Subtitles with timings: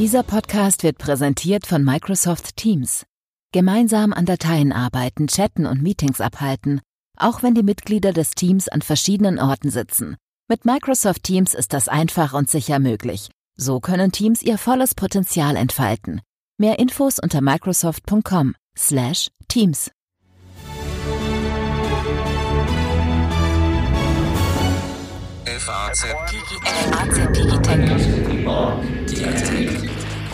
[0.00, 3.06] Dieser Podcast wird präsentiert von Microsoft Teams.
[3.52, 6.80] Gemeinsam an Dateien arbeiten, chatten und Meetings abhalten,
[7.16, 10.16] auch wenn die Mitglieder des Teams an verschiedenen Orten sitzen.
[10.48, 13.30] Mit Microsoft Teams ist das einfach und sicher möglich.
[13.56, 16.20] So können Teams ihr volles Potenzial entfalten.
[16.58, 19.90] Mehr Infos unter microsoft.com/teams.
[25.64, 26.04] FAZ
[27.32, 28.04] Digitech.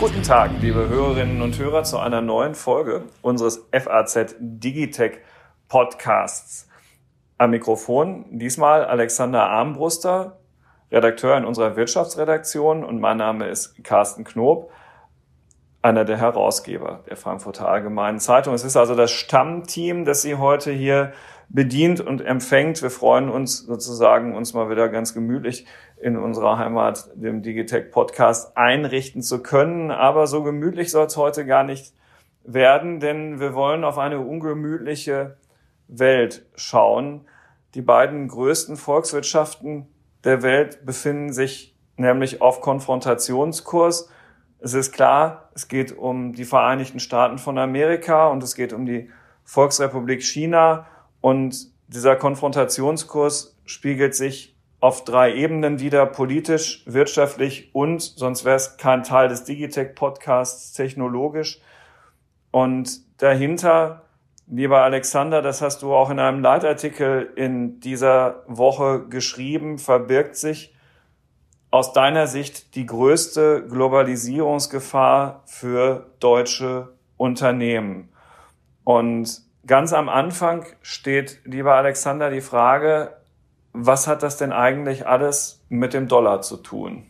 [0.01, 5.19] Guten Tag, liebe Hörerinnen und Hörer, zu einer neuen Folge unseres FAZ Digitech
[5.67, 6.67] Podcasts.
[7.37, 10.39] Am Mikrofon diesmal Alexander Armbruster,
[10.91, 14.71] Redakteur in unserer Wirtschaftsredaktion und mein Name ist Carsten Knob,
[15.83, 18.55] einer der Herausgeber der Frankfurter Allgemeinen Zeitung.
[18.55, 21.13] Es ist also das Stammteam, das Sie heute hier
[21.47, 22.81] bedient und empfängt.
[22.81, 25.67] Wir freuen uns sozusagen, uns mal wieder ganz gemütlich
[26.01, 29.91] in unserer Heimat, dem Digitech Podcast, einrichten zu können.
[29.91, 31.93] Aber so gemütlich soll es heute gar nicht
[32.43, 35.37] werden, denn wir wollen auf eine ungemütliche
[35.87, 37.27] Welt schauen.
[37.75, 39.87] Die beiden größten Volkswirtschaften
[40.23, 44.09] der Welt befinden sich nämlich auf Konfrontationskurs.
[44.59, 48.85] Es ist klar, es geht um die Vereinigten Staaten von Amerika und es geht um
[48.85, 49.09] die
[49.43, 50.87] Volksrepublik China
[51.19, 54.50] und dieser Konfrontationskurs spiegelt sich
[54.81, 61.61] auf drei Ebenen wieder, politisch, wirtschaftlich und, sonst wäre es kein Teil des Digitech-Podcasts, technologisch.
[62.51, 64.03] Und dahinter,
[64.47, 70.75] lieber Alexander, das hast du auch in einem Leitartikel in dieser Woche geschrieben, verbirgt sich
[71.69, 78.09] aus deiner Sicht die größte Globalisierungsgefahr für deutsche Unternehmen.
[78.83, 83.17] Und Ganz am Anfang steht, lieber Alexander, die Frage,
[83.73, 87.03] was hat das denn eigentlich alles mit dem Dollar zu tun?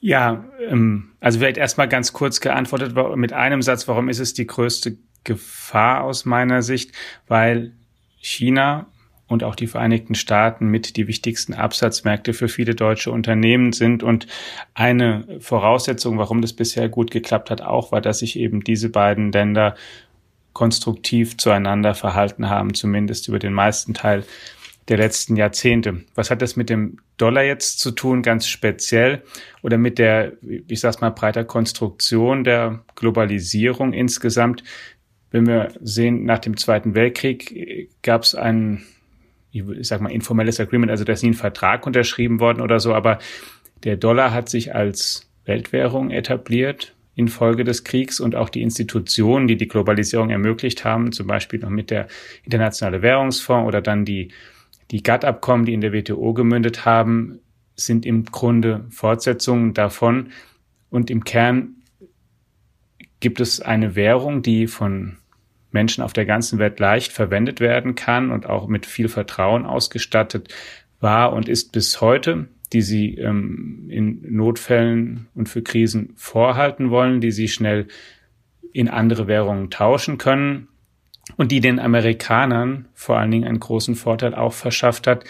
[0.00, 4.46] Ja, ähm, also vielleicht erstmal ganz kurz geantwortet mit einem Satz, warum ist es die
[4.46, 6.92] größte Gefahr aus meiner Sicht?
[7.26, 7.72] Weil
[8.18, 8.86] China
[9.26, 14.02] und auch die Vereinigten Staaten mit die wichtigsten Absatzmärkte für viele deutsche Unternehmen sind.
[14.02, 14.26] Und
[14.74, 19.30] eine Voraussetzung, warum das bisher gut geklappt hat, auch war, dass sich eben diese beiden
[19.30, 19.74] Länder
[20.54, 24.24] konstruktiv zueinander verhalten haben, zumindest über den meisten Teil
[24.88, 26.04] der letzten Jahrzehnte.
[26.14, 29.22] Was hat das mit dem Dollar jetzt zu tun, ganz speziell?
[29.62, 34.64] Oder mit der, ich sag's mal, breiter Konstruktion der Globalisierung insgesamt?
[35.30, 38.82] Wenn wir sehen, nach dem Zweiten Weltkrieg gab es ein,
[39.52, 42.94] ich sag mal, informelles Agreement, also da ist nie ein Vertrag unterschrieben worden oder so,
[42.94, 43.18] aber
[43.84, 49.56] der Dollar hat sich als Weltwährung etabliert, infolge des Kriegs und auch die Institutionen, die
[49.56, 52.06] die Globalisierung ermöglicht haben, zum Beispiel noch mit der
[52.44, 54.30] Internationale Währungsfonds oder dann die,
[54.90, 57.40] die GATT-Abkommen, die in der WTO gemündet haben,
[57.74, 60.30] sind im Grunde Fortsetzungen davon.
[60.90, 61.76] Und im Kern
[63.20, 65.18] gibt es eine Währung, die von
[65.70, 70.54] Menschen auf der ganzen Welt leicht verwendet werden kann und auch mit viel Vertrauen ausgestattet
[71.00, 77.20] war und ist bis heute die sie ähm, in Notfällen und für Krisen vorhalten wollen,
[77.20, 77.88] die sie schnell
[78.72, 80.68] in andere Währungen tauschen können
[81.36, 85.24] und die den Amerikanern vor allen Dingen einen großen Vorteil auch verschafft hat.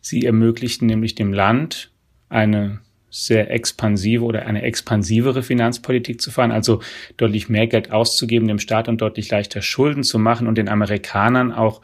[0.00, 1.90] Sie ermöglichten nämlich dem Land
[2.28, 2.80] eine
[3.10, 6.82] sehr expansive oder eine expansivere Finanzpolitik zu fahren, also
[7.16, 11.52] deutlich mehr Geld auszugeben dem Staat und deutlich leichter Schulden zu machen und den Amerikanern
[11.52, 11.80] auch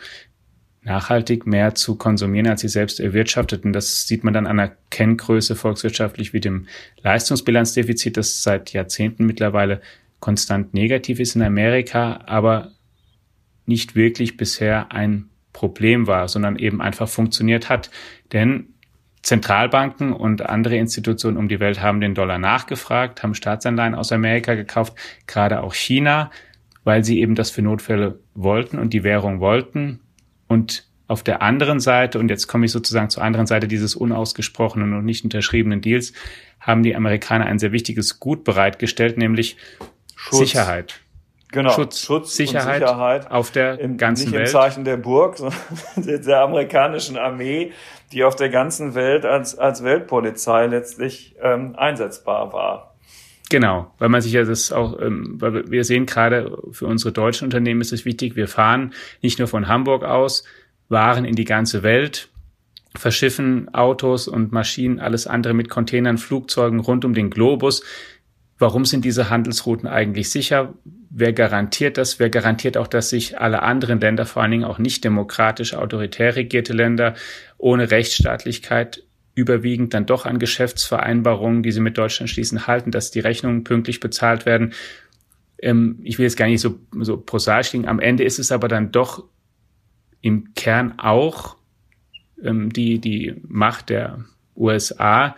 [0.83, 3.73] nachhaltig mehr zu konsumieren, als sie selbst erwirtschafteten.
[3.73, 6.67] Das sieht man dann an der Kenngröße volkswirtschaftlich wie dem
[7.03, 9.83] Leistungsbilanzdefizit, das seit Jahrzehnten mittlerweile
[10.21, 12.73] konstant negativ ist in Amerika, aber
[13.71, 17.91] nicht wirklich bisher ein Problem war, sondern eben einfach funktioniert hat.
[18.33, 18.75] Denn
[19.23, 24.55] Zentralbanken und andere Institutionen um die Welt haben den Dollar nachgefragt, haben Staatsanleihen aus Amerika
[24.55, 24.95] gekauft,
[25.27, 26.31] gerade auch China,
[26.85, 30.01] weil sie eben das für Notfälle wollten und die Währung wollten.
[30.49, 34.95] Und auf der anderen Seite, und jetzt komme ich sozusagen zur anderen Seite dieses unausgesprochenen
[34.95, 36.13] und nicht unterschriebenen Deals,
[36.59, 39.57] haben die Amerikaner ein sehr wichtiges Gut bereitgestellt, nämlich
[40.17, 40.39] Schutz.
[40.39, 41.01] Sicherheit.
[41.53, 44.43] Genau, Schutz, Schutz Sicherheit, Sicherheit, auf der im, ganzen nicht Welt.
[44.43, 47.73] Nicht im Zeichen der Burg, sondern der amerikanischen Armee,
[48.13, 52.95] die auf der ganzen Welt als, als Weltpolizei letztlich ähm, einsetzbar war.
[53.51, 57.47] Genau, weil man sich ja das auch, ähm, weil wir sehen gerade für unsere deutschen
[57.47, 60.45] Unternehmen ist es wichtig, wir fahren nicht nur von Hamburg aus
[60.89, 62.29] Waren in die ganze Welt,
[62.97, 67.83] verschiffen Autos und Maschinen, alles andere mit Containern, Flugzeugen rund um den Globus.
[68.61, 70.75] Warum sind diese Handelsrouten eigentlich sicher?
[71.09, 72.21] Wer garantiert das?
[72.21, 76.37] Wer garantiert auch, dass sich alle anderen Länder, vor allen Dingen auch nicht demokratisch autoritär
[76.37, 77.15] regierte Länder,
[77.57, 79.03] ohne Rechtsstaatlichkeit
[79.35, 83.99] überwiegend dann doch an Geschäftsvereinbarungen, die sie mit Deutschland schließen, halten, dass die Rechnungen pünktlich
[83.99, 84.75] bezahlt werden.
[85.59, 87.89] Ähm, ich will jetzt gar nicht so, so prosaisch klingen.
[87.89, 89.25] Am Ende ist es aber dann doch
[90.21, 91.57] im Kern auch
[92.43, 94.25] ähm, die, die Macht der
[94.55, 95.35] USA,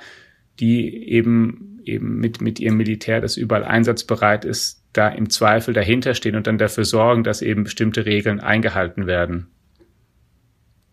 [0.58, 6.14] die eben, eben mit, mit ihrem Militär, das überall einsatzbereit ist, da im Zweifel dahinter
[6.14, 9.48] stehen und dann dafür sorgen, dass eben bestimmte Regeln eingehalten werden.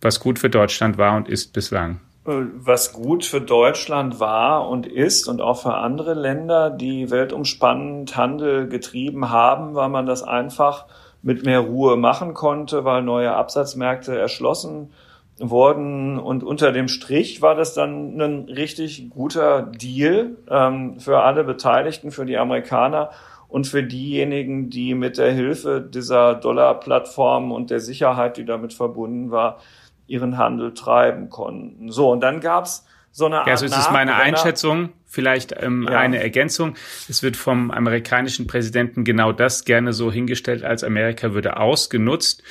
[0.01, 1.99] Was gut für Deutschland war und ist bislang.
[2.23, 8.67] Was gut für Deutschland war und ist und auch für andere Länder, die weltumspannend Handel
[8.67, 10.85] getrieben haben, weil man das einfach
[11.21, 14.91] mit mehr Ruhe machen konnte, weil neue Absatzmärkte erschlossen
[15.39, 16.19] wurden.
[16.19, 22.11] Und unter dem Strich war das dann ein richtig guter Deal ähm, für alle Beteiligten,
[22.11, 23.11] für die Amerikaner
[23.47, 29.31] und für diejenigen, die mit der Hilfe dieser Dollarplattform und der Sicherheit, die damit verbunden
[29.31, 29.59] war,
[30.07, 31.91] ihren Handel treiben konnten.
[31.91, 33.47] So, und dann gab's so eine Art.
[33.47, 34.89] Ja, so ist es meine Einschätzung.
[35.05, 35.99] Vielleicht ähm, ja.
[35.99, 36.75] eine Ergänzung.
[37.07, 42.43] Es wird vom amerikanischen Präsidenten genau das gerne so hingestellt, als Amerika würde ausgenutzt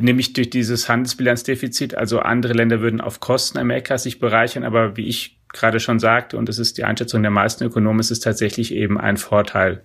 [0.00, 1.94] nämlich durch dieses Handelsbilanzdefizit.
[1.94, 6.36] Also andere Länder würden auf Kosten Amerikas sich bereichern, aber wie ich gerade schon sagte,
[6.36, 9.82] und das ist die Einschätzung der meisten Ökonomen, ist es tatsächlich eben ein Vorteil,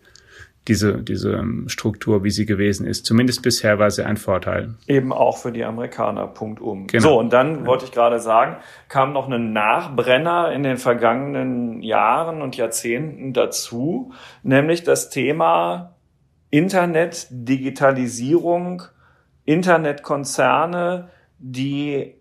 [0.68, 3.06] diese, diese ähm, Struktur, wie sie gewesen ist.
[3.06, 4.76] Zumindest bisher war sie ein Vorteil.
[4.88, 6.88] Eben auch für die Amerikaner, Punkt um.
[6.88, 7.04] Genau.
[7.04, 7.66] So, und dann ja.
[7.68, 8.58] wollte ich gerade sagen,
[8.88, 14.12] kam noch ein Nachbrenner in den vergangenen Jahren und Jahrzehnten dazu,
[14.42, 15.96] nämlich das Thema
[16.50, 18.84] Internet, Digitalisierung,
[19.46, 21.10] Internetkonzerne,
[21.40, 22.16] die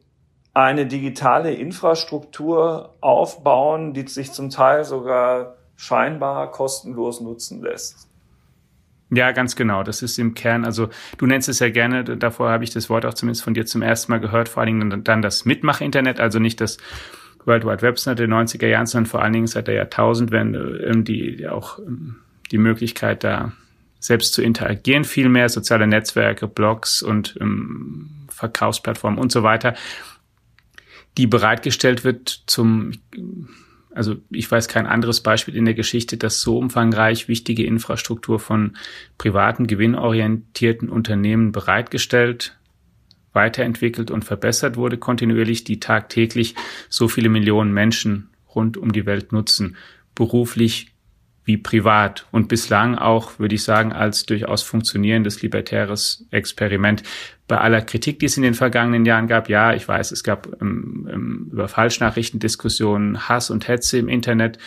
[0.53, 8.09] eine digitale Infrastruktur aufbauen, die sich zum Teil sogar scheinbar kostenlos nutzen lässt.
[9.11, 9.83] Ja, ganz genau.
[9.83, 10.89] Das ist im Kern, also
[11.19, 13.83] du nennst es ja gerne, davor habe ich das Wort auch zumindest von dir zum
[13.83, 16.79] ersten Mal gehört, vor allen Dingen dann das Mitmach-Internet, also nicht das
[17.45, 21.05] World Wide Web seit den 90er Jahren, sondern vor allen Dingen seit der Jahrtausendwende, ähm,
[21.05, 22.17] die auch ähm,
[22.51, 23.53] die Möglichkeit da
[24.05, 29.75] selbst zu interagieren, viel mehr soziale Netzwerke, Blogs und ähm, Verkaufsplattformen und so weiter,
[31.17, 32.93] die bereitgestellt wird zum,
[33.95, 38.77] also ich weiß kein anderes Beispiel in der Geschichte, dass so umfangreich wichtige Infrastruktur von
[39.17, 42.59] privaten, gewinnorientierten Unternehmen bereitgestellt,
[43.33, 46.55] weiterentwickelt und verbessert wurde kontinuierlich, die tagtäglich
[46.91, 49.77] so viele Millionen Menschen rund um die Welt nutzen,
[50.15, 50.94] beruflich
[51.45, 57.03] wie privat und bislang auch, würde ich sagen, als durchaus funktionierendes libertäres Experiment.
[57.47, 60.49] Bei aller Kritik, die es in den vergangenen Jahren gab, ja, ich weiß, es gab
[60.61, 64.59] ähm, ähm, über Falschnachrichten Diskussionen, Hass und Hetze im Internet.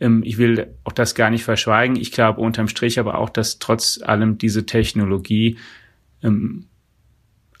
[0.00, 1.94] Ähm, ich will auch das gar nicht verschweigen.
[1.94, 5.58] Ich glaube unterm Strich aber auch, dass trotz allem diese Technologie
[6.24, 6.66] ähm,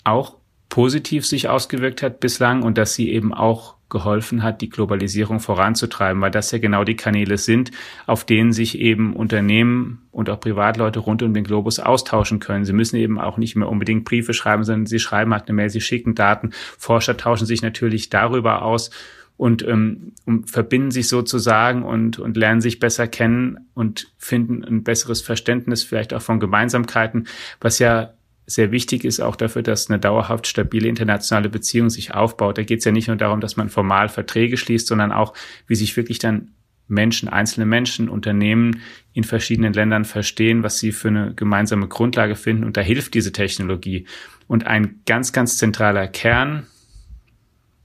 [0.02, 0.36] auch
[0.68, 6.20] positiv sich ausgewirkt hat bislang und dass sie eben auch geholfen hat, die Globalisierung voranzutreiben,
[6.20, 7.70] weil das ja genau die Kanäle sind,
[8.06, 12.64] auf denen sich eben Unternehmen und auch Privatleute rund um den Globus austauschen können.
[12.64, 15.70] Sie müssen eben auch nicht mehr unbedingt Briefe schreiben, sondern sie schreiben halt eine Mail,
[15.70, 16.50] sie schicken Daten.
[16.78, 18.90] Forscher tauschen sich natürlich darüber aus
[19.36, 20.12] und ähm,
[20.46, 26.14] verbinden sich sozusagen und, und lernen sich besser kennen und finden ein besseres Verständnis vielleicht
[26.14, 27.26] auch von Gemeinsamkeiten,
[27.60, 28.14] was ja
[28.46, 32.58] sehr wichtig ist auch dafür, dass eine dauerhaft stabile internationale Beziehung sich aufbaut.
[32.58, 35.34] Da geht es ja nicht nur darum, dass man formal Verträge schließt, sondern auch,
[35.66, 36.50] wie sich wirklich dann
[36.86, 38.82] Menschen, einzelne Menschen, Unternehmen
[39.14, 42.64] in verschiedenen Ländern verstehen, was sie für eine gemeinsame Grundlage finden.
[42.64, 44.06] Und da hilft diese Technologie.
[44.46, 46.66] Und ein ganz, ganz zentraler Kern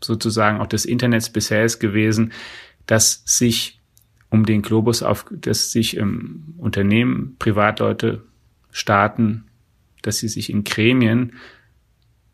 [0.04, 2.34] sozusagen auch des Internets bisher ist gewesen,
[2.86, 3.80] dass sich
[4.30, 8.24] um den Globus auf, dass sich ähm, Unternehmen, Privatleute,
[8.72, 9.49] Staaten,
[10.02, 11.34] dass sie sich in Gremien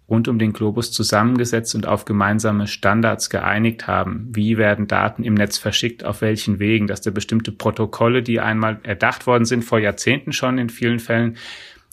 [0.07, 4.29] rund um den Globus zusammengesetzt und auf gemeinsame Standards geeinigt haben.
[4.31, 8.79] Wie werden Daten im Netz verschickt, auf welchen Wegen, dass da bestimmte Protokolle, die einmal
[8.83, 11.37] erdacht worden sind, vor Jahrzehnten schon in vielen Fällen,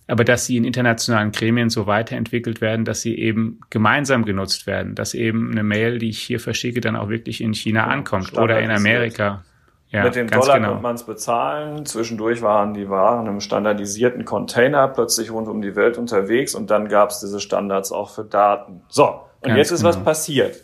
[0.07, 4.95] aber dass sie in internationalen Gremien so weiterentwickelt werden, dass sie eben gemeinsam genutzt werden,
[4.95, 8.61] dass eben eine Mail, die ich hier verschicke, dann auch wirklich in China ankommt oder
[8.61, 9.45] in Amerika.
[9.93, 10.69] Ja, Mit dem Dollar genau.
[10.69, 11.85] konnte man es bezahlen.
[11.85, 16.89] Zwischendurch waren die Waren im standardisierten Container plötzlich rund um die Welt unterwegs und dann
[16.89, 18.81] gab es diese Standards auch für Daten.
[18.89, 19.05] So,
[19.43, 19.91] und ganz jetzt ist genau.
[19.91, 20.57] was passiert.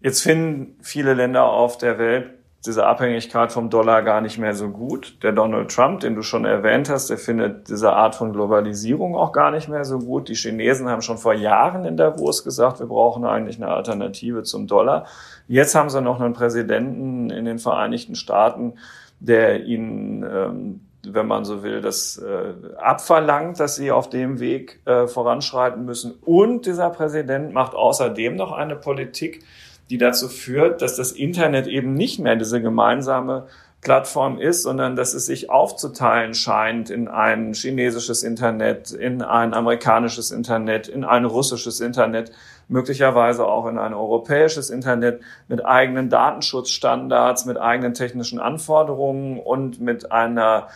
[0.00, 2.30] Jetzt finden viele Länder auf der Welt
[2.66, 5.18] diese Abhängigkeit vom Dollar gar nicht mehr so gut.
[5.22, 9.32] Der Donald Trump, den du schon erwähnt hast, der findet diese Art von Globalisierung auch
[9.32, 10.30] gar nicht mehr so gut.
[10.30, 14.66] Die Chinesen haben schon vor Jahren in Davos gesagt, wir brauchen eigentlich eine Alternative zum
[14.66, 15.06] Dollar.
[15.46, 18.74] Jetzt haben sie noch einen Präsidenten in den Vereinigten Staaten,
[19.20, 24.80] der ihnen, ähm, wenn man so will, das äh, abverlangt, dass sie auf dem Weg
[24.86, 26.14] äh, voranschreiten müssen.
[26.22, 29.44] Und dieser Präsident macht außerdem noch eine Politik,
[29.90, 33.46] die dazu führt, dass das Internet eben nicht mehr diese gemeinsame
[33.84, 40.30] Plattform ist, sondern dass es sich aufzuteilen scheint in ein chinesisches Internet, in ein amerikanisches
[40.30, 42.32] Internet, in ein russisches Internet,
[42.66, 50.10] möglicherweise auch in ein europäisches Internet mit eigenen Datenschutzstandards, mit eigenen technischen Anforderungen und mit
[50.10, 50.68] einer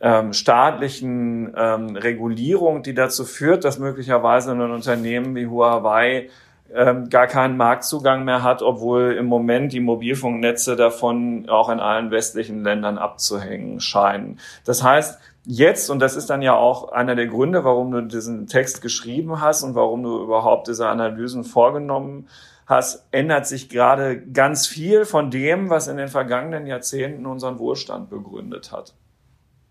[0.00, 6.30] ähm, staatlichen ähm, Regulierung, die dazu führt, dass möglicherweise ein Unternehmen wie Huawei
[6.72, 12.10] ähm, gar keinen Marktzugang mehr hat, obwohl im Moment die Mobilfunknetze davon auch in allen
[12.10, 14.38] westlichen Ländern abzuhängen scheinen.
[14.64, 18.46] Das heißt, jetzt, und das ist dann ja auch einer der Gründe, warum du diesen
[18.46, 22.28] Text geschrieben hast und warum du überhaupt diese Analysen vorgenommen
[22.66, 28.08] hast, ändert sich gerade ganz viel von dem, was in den vergangenen Jahrzehnten unseren Wohlstand
[28.10, 28.94] begründet hat.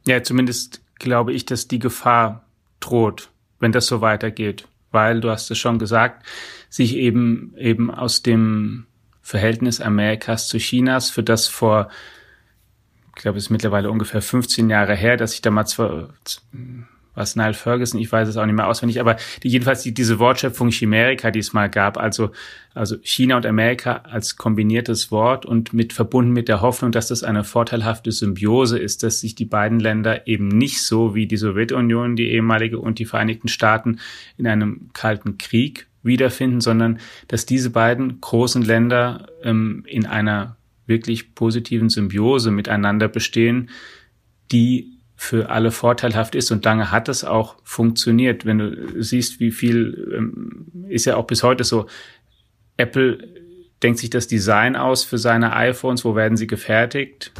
[0.05, 2.43] Ja, zumindest glaube ich, dass die Gefahr
[2.79, 4.67] droht, wenn das so weitergeht.
[4.93, 6.25] Weil, du hast es schon gesagt,
[6.69, 8.85] sich eben, eben aus dem
[9.21, 11.89] Verhältnis Amerikas zu Chinas, für das vor,
[13.15, 16.09] ich glaube, es ist mittlerweile ungefähr 15 Jahre her, dass ich da mal zwar,
[17.15, 20.19] was Nile Ferguson, ich weiß es auch nicht mehr auswendig, aber die, jedenfalls die, diese
[20.19, 22.31] Wortschöpfung Chimerika, die es mal gab, also,
[22.73, 27.23] also China und Amerika als kombiniertes Wort und mit verbunden mit der Hoffnung, dass das
[27.23, 32.15] eine vorteilhafte Symbiose ist, dass sich die beiden Länder eben nicht so wie die Sowjetunion,
[32.15, 33.99] die ehemalige und die Vereinigten Staaten
[34.37, 41.33] in einem kalten Krieg wiederfinden, sondern dass diese beiden großen Länder ähm, in einer wirklich
[41.33, 43.69] positiven Symbiose miteinander bestehen,
[44.51, 48.45] die für alle vorteilhaft ist und lange hat es auch funktioniert.
[48.45, 51.87] Wenn du siehst, wie viel ähm, ist ja auch bis heute so,
[52.77, 53.19] Apple
[53.81, 57.31] denkt sich das Design aus für seine iPhones, wo werden sie gefertigt?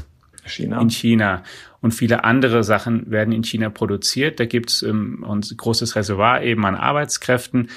[0.46, 0.82] China.
[0.82, 1.44] In China.
[1.82, 4.40] Und viele andere Sachen werden in China produziert.
[4.40, 7.70] Da gibt es ähm, ein großes Reservoir eben an Arbeitskräften,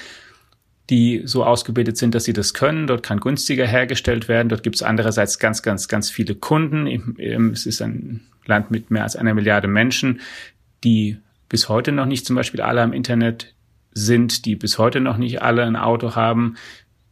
[0.89, 2.87] die so ausgebildet sind, dass sie das können.
[2.87, 4.49] Dort kann günstiger hergestellt werden.
[4.49, 7.17] Dort gibt es andererseits ganz, ganz, ganz viele Kunden.
[7.51, 10.21] Es ist ein Land mit mehr als einer Milliarde Menschen,
[10.83, 11.17] die
[11.49, 13.53] bis heute noch nicht zum Beispiel alle am Internet
[13.91, 16.55] sind, die bis heute noch nicht alle ein Auto haben,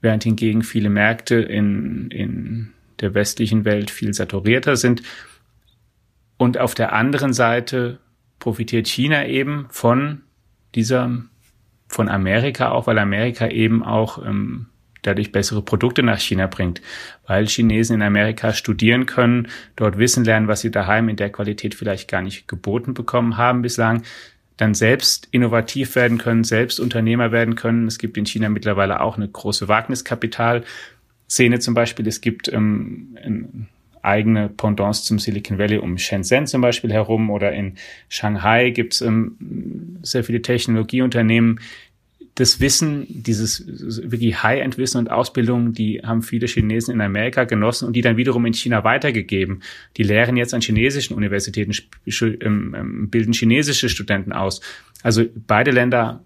[0.02, 5.02] während hingegen viele Märkte in, in der westlichen Welt viel saturierter sind.
[6.38, 8.00] Und auf der anderen Seite
[8.40, 10.22] profitiert China eben von
[10.76, 11.24] dieser,
[11.88, 14.68] von Amerika auch, weil Amerika eben auch ähm,
[15.06, 16.82] dadurch bessere Produkte nach China bringt,
[17.28, 21.76] weil Chinesen in Amerika studieren können, dort Wissen lernen, was sie daheim in der Qualität
[21.76, 24.04] vielleicht gar nicht geboten bekommen haben bislang,
[24.58, 27.88] dann selbst innovativ werden können, selbst Unternehmer werden können.
[27.88, 32.08] Es gibt in China mittlerweile auch eine große Wagniskapital-Szene zum Beispiel.
[32.08, 33.68] Es gibt ähm,
[34.06, 37.74] eigene Pendants zum Silicon Valley um Shenzhen zum Beispiel herum oder in
[38.08, 41.60] Shanghai gibt es ähm, sehr viele Technologieunternehmen,
[42.36, 43.66] das Wissen, dieses
[44.12, 48.46] wirklich High-End-Wissen und Ausbildung, die haben viele Chinesen in Amerika genossen und die dann wiederum
[48.46, 49.62] in China weitergegeben.
[49.96, 51.74] Die lehren jetzt an chinesischen Universitäten,
[52.22, 54.60] ähm, ähm, bilden chinesische Studenten aus.
[55.02, 56.26] Also beide Länder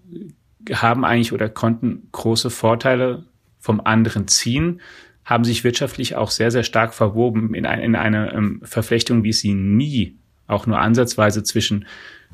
[0.72, 3.24] haben eigentlich oder konnten große Vorteile
[3.60, 4.80] vom anderen ziehen,
[5.24, 9.32] haben sich wirtschaftlich auch sehr, sehr stark verwoben in, ein, in eine ähm, Verflechtung, wie
[9.32, 10.16] sie nie
[10.48, 11.86] auch nur ansatzweise zwischen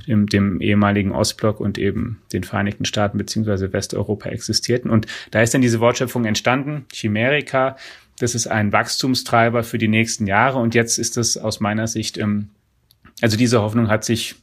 [0.06, 4.90] dem, dem ehemaligen Ostblock und eben den Vereinigten Staaten beziehungsweise Westeuropa existierten.
[4.90, 7.76] Und da ist dann diese Wortschöpfung entstanden, Chimerika.
[8.18, 10.58] Das ist ein Wachstumstreiber für die nächsten Jahre.
[10.58, 12.48] Und jetzt ist das aus meiner Sicht, ähm,
[13.20, 14.36] also diese Hoffnung hat sich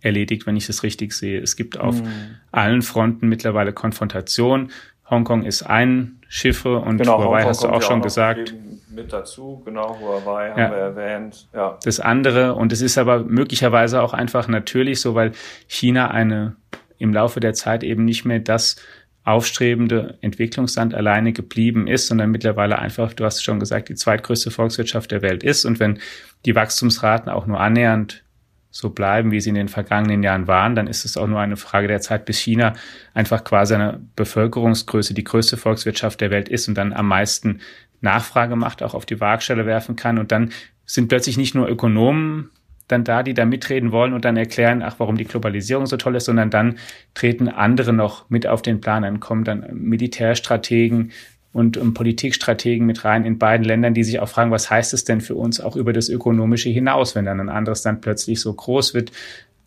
[0.00, 1.40] erledigt, wenn ich das richtig sehe.
[1.40, 2.36] Es gibt auf mhm.
[2.52, 4.70] allen Fronten mittlerweile Konfrontation.
[5.08, 8.54] Hongkong ist ein Schiffe und genau, Huawei Hongkong hast du auch schon gesagt
[8.94, 10.70] mit dazu, genau, Huawei haben ja.
[10.70, 11.48] wir erwähnt.
[11.52, 11.78] Ja.
[11.84, 15.32] Das andere, und es ist aber möglicherweise auch einfach natürlich so, weil
[15.66, 16.56] China eine
[16.98, 18.76] im Laufe der Zeit eben nicht mehr das
[19.24, 25.10] aufstrebende Entwicklungsland alleine geblieben ist, sondern mittlerweile einfach, du hast schon gesagt, die zweitgrößte Volkswirtschaft
[25.10, 25.64] der Welt ist.
[25.64, 25.98] Und wenn
[26.44, 28.22] die Wachstumsraten auch nur annähernd
[28.76, 31.56] so bleiben, wie sie in den vergangenen Jahren waren, dann ist es auch nur eine
[31.56, 32.72] Frage der Zeit, bis China
[33.14, 37.60] einfach quasi eine Bevölkerungsgröße, die größte Volkswirtschaft der Welt ist und dann am meisten
[38.00, 40.18] Nachfrage macht, auch auf die Waagstelle werfen kann.
[40.18, 40.50] Und dann
[40.84, 42.50] sind plötzlich nicht nur Ökonomen
[42.88, 46.16] dann da, die da mitreden wollen und dann erklären, ach, warum die Globalisierung so toll
[46.16, 46.74] ist, sondern dann
[47.14, 49.04] treten andere noch mit auf den Plan.
[49.04, 51.12] Dann kommen dann Militärstrategen
[51.54, 55.04] und um, Politikstrategen mit rein in beiden Ländern, die sich auch fragen, was heißt es
[55.04, 58.52] denn für uns auch über das Ökonomische hinaus, wenn dann ein anderes Land plötzlich so
[58.52, 59.12] groß wird,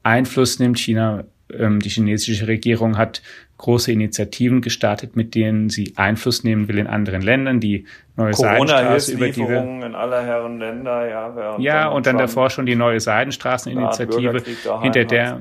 [0.03, 0.77] Einfluss nimmt.
[0.77, 1.24] China
[1.58, 3.22] ähm, die chinesische Regierung hat
[3.58, 7.62] große Initiativen gestartet, mit denen sie Einfluss nehmen will in anderen Ländern.
[7.62, 7.86] Die
[8.17, 11.58] neue Seidenstraße, über die wir in aller Herren Länder, ja.
[11.58, 14.44] Ja, und dann davor schon die neue Seidenstraßeninitiative,
[14.82, 15.39] hinter der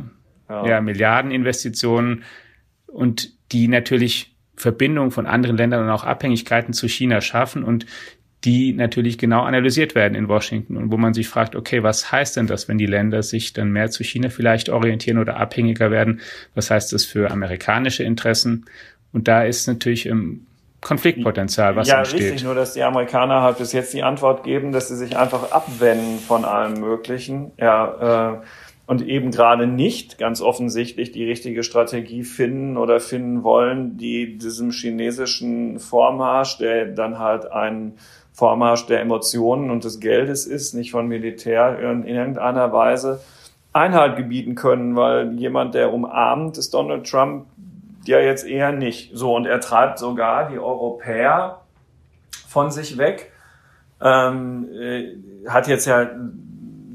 [0.48, 0.66] ja.
[0.66, 2.22] ja Milliardeninvestitionen
[2.86, 7.86] und die natürlich Verbindungen von anderen Ländern und auch Abhängigkeiten zu China schaffen und
[8.44, 12.36] die natürlich genau analysiert werden in Washington und wo man sich fragt, okay, was heißt
[12.36, 16.20] denn das, wenn die Länder sich dann mehr zu China vielleicht orientieren oder abhängiger werden?
[16.54, 18.66] Was heißt das für amerikanische Interessen?
[19.12, 20.46] Und da ist natürlich im
[20.80, 22.20] Konfliktpotenzial, was ja, entsteht.
[22.20, 25.16] Ja, richtig, nur dass die Amerikaner halt bis jetzt die Antwort geben, dass sie sich
[25.16, 27.50] einfach abwenden von allem Möglichen.
[27.58, 28.46] Ja, äh,
[28.86, 34.70] und eben gerade nicht ganz offensichtlich die richtige Strategie finden oder finden wollen, die diesem
[34.70, 37.94] chinesischen Vormarsch, der dann halt ein
[38.32, 43.20] Vormarsch der Emotionen und des Geldes ist, nicht von Militär in irgendeiner Weise
[43.72, 47.46] Einhalt gebieten können, weil jemand, der umarmt, ist Donald Trump
[48.06, 49.10] ja jetzt eher nicht.
[49.14, 51.60] So, und er treibt sogar die Europäer
[52.48, 53.32] von sich weg.
[54.00, 55.16] Ähm, äh,
[55.48, 56.08] hat jetzt ja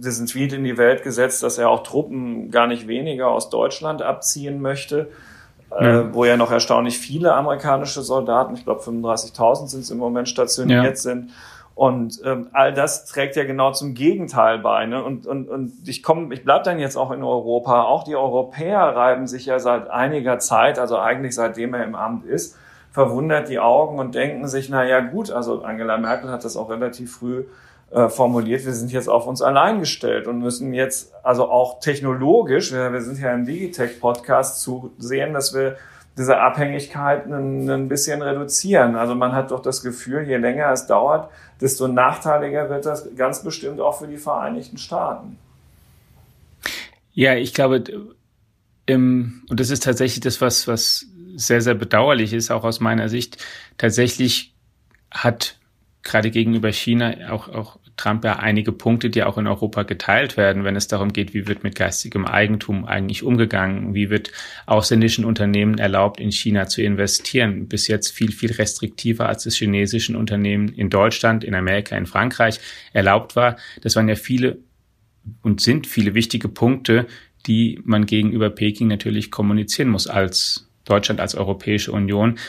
[0.02, 4.02] diesen Tweet in die Welt gesetzt, dass er auch Truppen gar nicht weniger aus Deutschland
[4.02, 5.10] abziehen möchte,
[5.72, 6.00] äh, ja.
[6.02, 10.28] äh, wo ja noch erstaunlich viele amerikanische Soldaten, ich glaube 35.000 sind es im Moment
[10.28, 10.96] stationiert ja.
[10.96, 11.32] sind.
[11.74, 14.86] Und ähm, all das trägt ja genau zum Gegenteil bei.
[14.86, 15.04] Ne?
[15.04, 17.84] Und, und, und ich komme, ich bleib dann jetzt auch in Europa.
[17.84, 22.26] Auch die Europäer reiben sich ja seit einiger Zeit, also eigentlich seitdem er im Amt
[22.26, 22.58] ist,
[22.92, 26.70] verwundert die Augen und denken sich, na ja gut, also Angela Merkel hat das auch
[26.70, 27.46] relativ früh
[27.92, 32.72] äh, formuliert, wir sind jetzt auf uns allein gestellt und müssen jetzt also auch technologisch,
[32.72, 35.76] wir, sind ja im Digitech-Podcast, zu sehen, dass wir
[36.18, 38.96] diese Abhängigkeiten ein, ein bisschen reduzieren.
[38.96, 41.30] Also man hat doch das Gefühl, je länger es dauert,
[41.60, 45.38] desto nachteiliger wird das ganz bestimmt auch für die Vereinigten Staaten.
[47.14, 47.84] Ja, ich glaube,
[48.86, 51.06] im, und das ist tatsächlich das, was, was
[51.36, 53.38] sehr, sehr bedauerlich ist, auch aus meiner Sicht.
[53.78, 54.54] Tatsächlich
[55.12, 55.58] hat
[56.04, 60.64] gerade gegenüber China auch, auch Trump ja einige Punkte, die auch in Europa geteilt werden,
[60.64, 64.32] wenn es darum geht, wie wird mit geistigem Eigentum eigentlich umgegangen, wie wird
[64.66, 67.68] ausländischen Unternehmen erlaubt, in China zu investieren.
[67.68, 72.60] Bis jetzt viel, viel restriktiver, als es chinesischen Unternehmen in Deutschland, in Amerika, in Frankreich
[72.94, 73.58] erlaubt war.
[73.82, 74.60] Das waren ja viele
[75.44, 77.08] und sind viele wichtige Punkte,
[77.46, 82.40] die man gegenüber Peking natürlich kommunizieren muss als Deutschland, als Europäische Union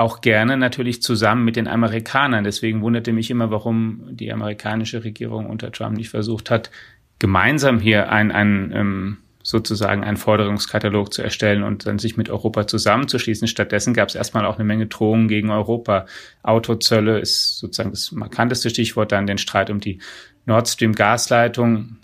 [0.00, 2.44] auch gerne natürlich zusammen mit den Amerikanern.
[2.44, 6.70] Deswegen wunderte mich immer, warum die amerikanische Regierung unter Trump nicht versucht hat,
[7.18, 12.66] gemeinsam hier ein, ein ähm, sozusagen einen Forderungskatalog zu erstellen und dann sich mit Europa
[12.66, 13.48] zusammenzuschließen.
[13.48, 16.06] Stattdessen gab es erstmal auch eine Menge Drohungen gegen Europa.
[16.42, 20.00] Autozölle ist sozusagen das markanteste Stichwort, dann den Streit um die
[20.44, 21.96] Nord Stream Gasleitung.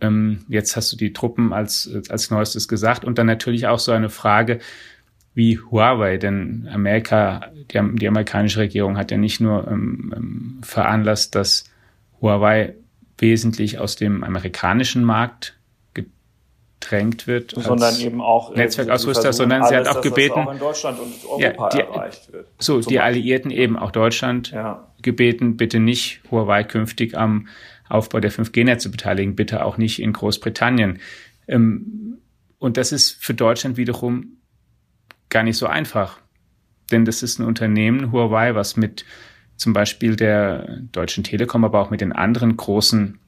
[0.00, 3.92] Ähm, jetzt hast du die Truppen als, als neuestes gesagt und dann natürlich auch so
[3.92, 4.60] eine Frage,
[5.34, 11.34] wie Huawei, denn Amerika, die, die amerikanische Regierung hat ja nicht nur ähm, ähm, veranlasst,
[11.34, 11.64] dass
[12.20, 12.74] Huawei
[13.18, 15.56] wesentlich aus dem amerikanischen Markt
[15.92, 21.80] gedrängt wird, sondern eben auch Netzwerkausrüster, sondern sie hat auch gebeten, auch in ja, die,
[21.80, 22.48] erreicht wird.
[22.58, 24.88] So, die Alliierten eben auch Deutschland ja.
[25.02, 27.48] gebeten, bitte nicht Huawei künftig am
[27.88, 31.00] Aufbau der 5G-Netze beteiligen, bitte auch nicht in Großbritannien.
[31.48, 32.18] Ähm,
[32.58, 34.38] und das ist für Deutschland wiederum
[35.34, 36.20] gar nicht so einfach.
[36.92, 39.04] Denn das ist ein Unternehmen, Huawei, was mit
[39.56, 43.18] zum Beispiel der Deutschen Telekom, aber auch mit den anderen großen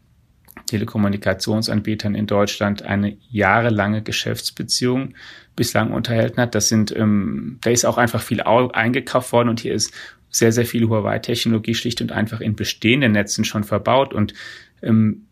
[0.66, 5.14] Telekommunikationsanbietern in Deutschland eine jahrelange Geschäftsbeziehung
[5.56, 6.54] bislang unterhalten hat.
[6.54, 9.92] Das sind, ähm, da ist auch einfach viel eingekauft worden und hier ist
[10.30, 14.14] sehr, sehr viel Huawei-Technologie schlicht und einfach in bestehenden Netzen schon verbaut.
[14.14, 14.32] Und
[14.82, 15.26] ähm,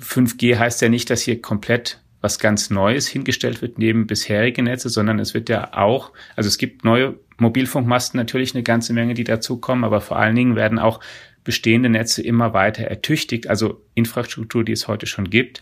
[0.00, 4.88] 5G heißt ja nicht, dass hier komplett was ganz Neues hingestellt wird neben bisherige Netze,
[4.88, 9.24] sondern es wird ja auch, also es gibt neue Mobilfunkmasten natürlich eine ganze Menge, die
[9.24, 11.00] dazukommen, aber vor allen Dingen werden auch
[11.44, 15.60] bestehende Netze immer weiter ertüchtigt, also Infrastruktur, die es heute schon gibt,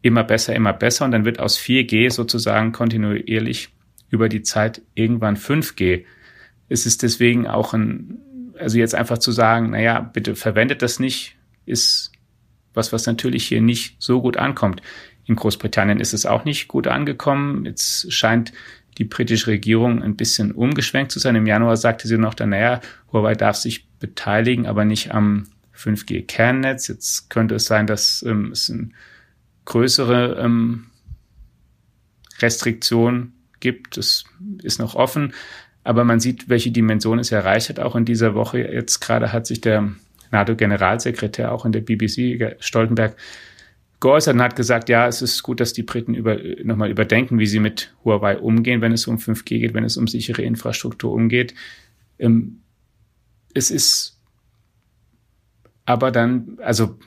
[0.00, 3.68] immer besser, immer besser und dann wird aus 4G sozusagen kontinuierlich
[4.08, 6.06] über die Zeit irgendwann 5G.
[6.70, 8.16] Es ist deswegen auch ein,
[8.58, 11.36] also jetzt einfach zu sagen, naja, bitte verwendet das nicht,
[11.66, 12.10] ist
[12.72, 14.80] was, was natürlich hier nicht so gut ankommt.
[15.30, 17.64] In Großbritannien ist es auch nicht gut angekommen.
[17.64, 18.52] Jetzt scheint
[18.98, 21.36] die britische Regierung ein bisschen umgeschwenkt zu sein.
[21.36, 22.80] Im Januar sagte sie noch, dann, naja,
[23.12, 26.88] Huawei darf sich beteiligen, aber nicht am 5G-Kernnetz.
[26.88, 28.88] Jetzt könnte es sein, dass ähm, es eine
[29.66, 30.86] größere ähm,
[32.40, 33.98] Restriktion gibt.
[33.98, 34.24] Das
[34.64, 35.32] ist noch offen.
[35.84, 37.78] Aber man sieht, welche Dimension es erreicht hat.
[37.78, 39.92] Auch in dieser Woche jetzt gerade hat sich der
[40.32, 43.14] NATO-Generalsekretär auch in der BBC, Stoltenberg,
[44.00, 47.46] geäußert und hat gesagt, ja, es ist gut, dass die Briten über, nochmal überdenken, wie
[47.46, 51.54] sie mit Huawei umgehen, wenn es um 5G geht, wenn es um sichere Infrastruktur umgeht.
[52.18, 52.62] Ähm,
[53.54, 54.18] es ist
[55.84, 56.98] aber dann, also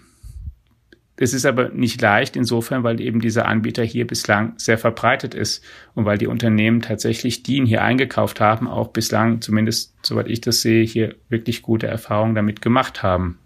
[1.16, 5.64] es ist aber nicht leicht insofern, weil eben dieser Anbieter hier bislang sehr verbreitet ist
[5.94, 10.42] und weil die Unternehmen tatsächlich, die ihn hier eingekauft haben, auch bislang, zumindest soweit ich
[10.42, 13.38] das sehe, hier wirklich gute Erfahrungen damit gemacht haben.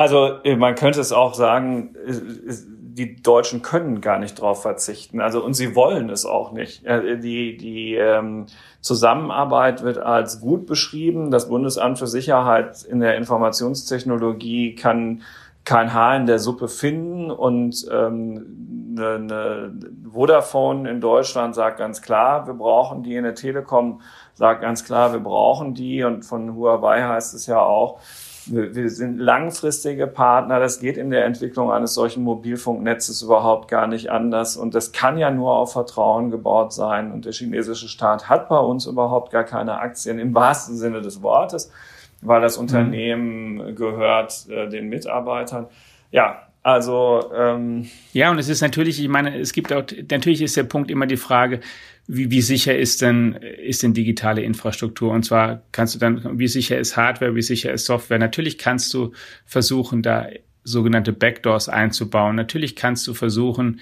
[0.00, 5.20] Also man könnte es auch sagen, die Deutschen können gar nicht darauf verzichten.
[5.20, 6.86] Also und sie wollen es auch nicht.
[6.86, 8.46] Die, die ähm,
[8.80, 11.30] Zusammenarbeit wird als gut beschrieben.
[11.30, 15.20] Das Bundesamt für Sicherheit in der Informationstechnologie kann
[15.66, 19.72] kein Haar in der Suppe finden und ähm, eine, eine
[20.10, 24.00] Vodafone in Deutschland sagt ganz klar, wir brauchen die, eine Telekom
[24.32, 28.00] sagt ganz klar, wir brauchen die und von Huawei heißt es ja auch,
[28.46, 30.60] wir, sind langfristige Partner.
[30.60, 34.56] Das geht in der Entwicklung eines solchen Mobilfunknetzes überhaupt gar nicht anders.
[34.56, 37.12] Und das kann ja nur auf Vertrauen gebaut sein.
[37.12, 41.22] Und der chinesische Staat hat bei uns überhaupt gar keine Aktien im wahrsten Sinne des
[41.22, 41.70] Wortes,
[42.22, 42.62] weil das mhm.
[42.62, 45.66] Unternehmen gehört äh, den Mitarbeitern.
[46.10, 50.56] Ja, also ähm, ja, und es ist natürlich, ich meine, es gibt auch natürlich ist
[50.58, 51.60] der Punkt immer die Frage,
[52.12, 55.12] wie, wie sicher ist denn, ist denn digitale Infrastruktur?
[55.12, 58.18] Und zwar kannst du dann, wie sicher ist Hardware, wie sicher ist Software?
[58.18, 59.12] Natürlich kannst du
[59.46, 60.26] versuchen, da
[60.64, 62.34] sogenannte Backdoors einzubauen.
[62.34, 63.78] Natürlich kannst du versuchen,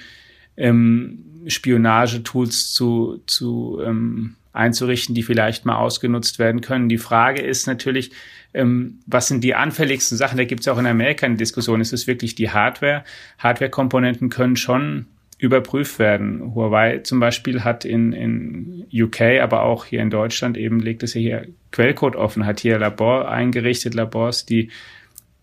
[0.59, 6.91] ähm, Spionagetools zu, zu ähm, einzurichten, die vielleicht mal ausgenutzt werden können.
[6.91, 8.11] Die Frage ist natürlich,
[8.53, 10.37] ähm, was sind die anfälligsten Sachen?
[10.37, 11.81] Da gibt es auch in Amerika eine Diskussion.
[11.81, 13.05] Ist es wirklich die Hardware?
[13.38, 15.07] Hardware-Komponenten können schon
[15.38, 16.55] überprüft werden.
[16.55, 21.14] Huawei zum Beispiel hat in, in UK, aber auch hier in Deutschland eben legt es
[21.14, 24.70] ja hier Quellcode offen, hat hier Labor eingerichtet, Labors, die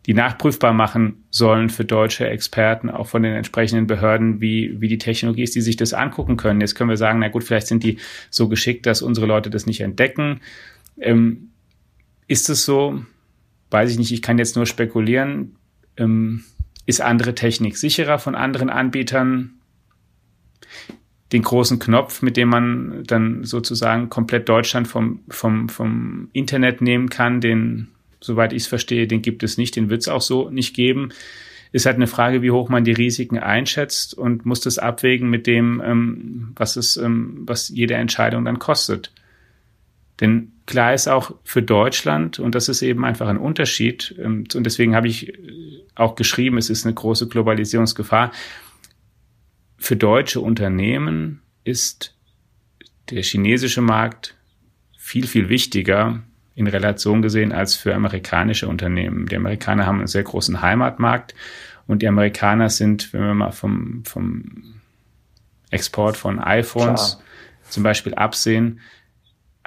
[0.05, 4.99] die nachprüfbar machen sollen für deutsche Experten, auch von den entsprechenden Behörden, wie, wie die
[4.99, 6.61] Technologie ist, die sich das angucken können.
[6.61, 7.97] Jetzt können wir sagen, na gut, vielleicht sind die
[8.29, 10.41] so geschickt, dass unsere Leute das nicht entdecken.
[10.99, 11.49] Ähm,
[12.27, 13.03] ist es so?
[13.71, 15.55] Weiß ich nicht, ich kann jetzt nur spekulieren.
[15.97, 16.43] Ähm,
[16.85, 19.55] ist andere Technik sicherer von anderen Anbietern?
[21.35, 27.09] Den großen Knopf, mit dem man dann sozusagen komplett Deutschland vom, vom, vom Internet nehmen
[27.09, 27.89] kann, den,
[28.21, 31.09] soweit ich es verstehe, den gibt es nicht, den wird es auch so nicht geben.
[31.73, 35.45] Ist halt eine Frage, wie hoch man die Risiken einschätzt und muss das abwägen mit
[35.45, 39.11] dem, ähm, was es, ähm, was jede Entscheidung dann kostet.
[40.21, 44.65] Denn klar ist auch für Deutschland, und das ist eben einfach ein Unterschied, ähm, und
[44.65, 45.33] deswegen habe ich
[45.95, 48.31] auch geschrieben, es ist eine große Globalisierungsgefahr,
[49.85, 52.15] für deutsche Unternehmen ist
[53.11, 54.35] der chinesische Markt
[54.97, 56.23] viel, viel wichtiger
[56.55, 59.27] in Relation gesehen als für amerikanische Unternehmen.
[59.27, 61.35] Die Amerikaner haben einen sehr großen Heimatmarkt
[61.85, 64.81] und die Amerikaner sind, wenn wir mal vom, vom
[65.69, 67.23] Export von iPhones Klar.
[67.69, 68.79] zum Beispiel absehen,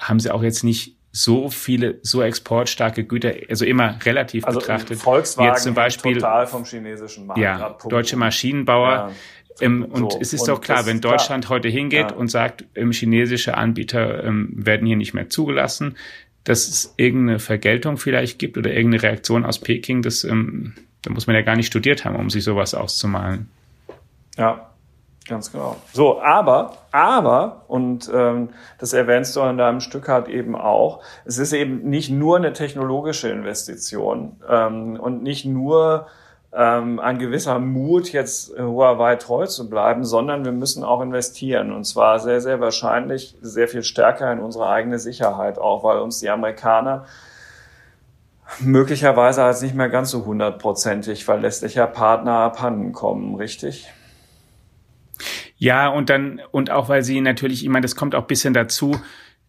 [0.01, 4.99] haben sie auch jetzt nicht so viele, so exportstarke Güter, also immer relativ also betrachtet.
[4.99, 7.41] Volkswagen jetzt zum Beispiel total vom chinesischen Markt.
[7.41, 8.91] Ja, deutsche Maschinenbauer.
[8.91, 9.13] Ja
[9.61, 10.19] ähm, und so.
[10.21, 11.57] es ist doch klar, wenn Deutschland klar.
[11.57, 12.17] heute hingeht ja.
[12.17, 15.97] und sagt, ähm, chinesische Anbieter ähm, werden hier nicht mehr zugelassen,
[16.45, 21.27] dass es irgendeine Vergeltung vielleicht gibt oder irgendeine Reaktion aus Peking, das, ähm, da muss
[21.27, 23.51] man ja gar nicht studiert haben, um sich sowas auszumalen.
[24.37, 24.71] Ja,
[25.29, 25.77] ganz genau.
[25.93, 31.39] So, aber, aber, und ähm, das erwähnst du in deinem Stück halt eben auch, es
[31.39, 36.07] ist eben nicht nur eine technologische Investition ähm, und nicht nur
[36.53, 41.73] ähm, ein gewisser Mut, jetzt Huawei treu zu bleiben, sondern wir müssen auch investieren.
[41.73, 46.21] Und zwar sehr, sehr wahrscheinlich sehr viel stärker in unsere eigene Sicherheit auch, weil uns
[46.21, 47.07] die Amerikaner
[48.61, 53.89] möglicherweise als nicht mehr ganz so hundertprozentig verlässlicher Partner abhanden kommen, richtig?
[55.59, 58.99] Ja, und dann, und auch weil sie natürlich, ich meine, das kommt auch bisschen dazu,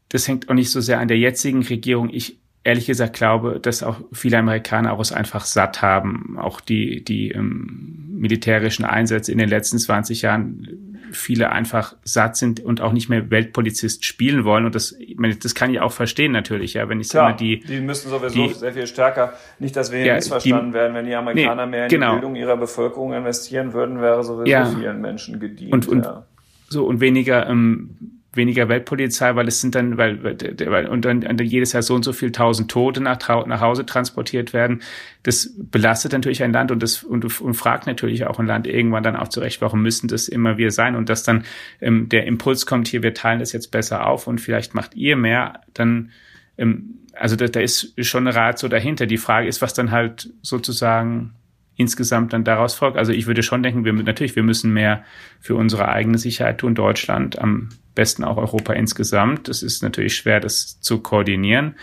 [0.10, 2.10] das hängt auch nicht so sehr an der jetzigen Regierung.
[2.10, 6.38] Ich ehrlich gesagt glaube, dass auch viele Amerikaner auch es einfach satt haben.
[6.38, 12.60] Auch die, die ähm, militärischen Einsätze in den letzten 20 Jahren viele einfach satt sind
[12.60, 14.66] und auch nicht mehr Weltpolizist spielen wollen.
[14.66, 17.38] Und das, ich meine, das kann ich auch verstehen natürlich, ja, wenn ich Klar, immer
[17.38, 17.62] die.
[17.62, 21.08] Die müssen sowieso die, sehr viel stärker, nicht, dass wir ja, missverstanden die, werden, wenn
[21.08, 22.10] die Amerikaner nee, mehr in genau.
[22.10, 24.66] die Bildung ihrer Bevölkerung investieren würden, wäre sowieso ja.
[24.66, 25.74] vielen Menschen gedient.
[25.74, 26.28] Und, und ja.
[26.68, 31.38] so und weniger ähm, weniger Weltpolizei, weil es sind dann, weil, weil und dann, dann
[31.40, 34.82] jedes Jahr so und so viel tausend Tote nach, nach Hause transportiert werden.
[35.24, 39.04] Das belastet natürlich ein Land und das und, und fragt natürlich auch ein Land irgendwann
[39.04, 41.44] dann auch zurecht, warum müssen das immer wir sein und dass dann
[41.82, 45.16] ähm, der Impuls kommt hier, wir teilen das jetzt besser auf und vielleicht macht ihr
[45.16, 46.12] mehr, dann
[46.58, 49.06] ähm, also da, da ist schon eine Rat so dahinter.
[49.06, 51.34] Die Frage ist, was dann halt sozusagen
[51.80, 52.98] insgesamt dann daraus folgt.
[52.98, 55.06] Also ich würde schon denken, wir natürlich, wir müssen mehr
[55.40, 56.76] für unsere eigene Sicherheit tun.
[56.76, 59.48] Deutschland am besten auch Europa insgesamt.
[59.48, 61.76] Es ist natürlich schwer, das zu koordinieren,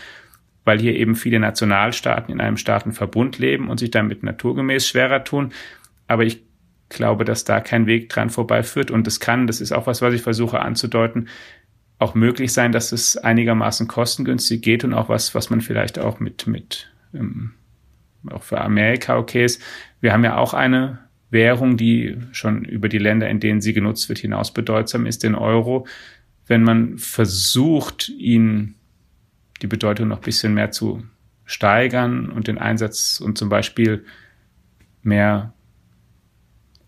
[0.65, 5.51] weil hier eben viele Nationalstaaten in einem Staatenverbund leben und sich damit naturgemäß schwerer tun.
[6.07, 6.43] aber ich
[6.89, 8.91] glaube, dass da kein Weg dran vorbeiführt.
[8.91, 11.27] Und es kann, das ist auch was, was ich versuche anzudeuten,
[11.99, 16.21] auch möglich sein, dass es einigermaßen kostengünstig geht und auch was, was man vielleicht auch
[16.21, 17.55] mit, mit ähm,
[18.29, 19.61] auch für Amerika okay ist.
[20.01, 24.07] Wir haben ja auch eine Währung, die schon über die Länder, in denen sie genutzt
[24.09, 25.85] wird, hinaus bedeutsam ist, den Euro.
[26.45, 28.75] Wenn man versucht, ihn
[29.61, 31.03] die Bedeutung noch ein bisschen mehr zu
[31.45, 34.05] steigern und den Einsatz und zum Beispiel
[35.01, 35.53] mehr